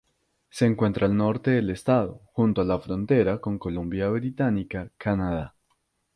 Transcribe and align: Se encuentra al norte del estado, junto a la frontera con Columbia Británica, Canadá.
Se 0.49 0.65
encuentra 0.65 1.05
al 1.05 1.15
norte 1.15 1.51
del 1.51 1.69
estado, 1.69 2.21
junto 2.33 2.61
a 2.61 2.65
la 2.65 2.79
frontera 2.79 3.39
con 3.39 3.59
Columbia 3.59 4.09
Británica, 4.09 4.89
Canadá. 4.97 5.53